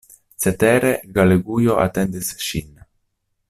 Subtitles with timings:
[0.45, 2.77] Cetere, Galegujo atendis ŝin.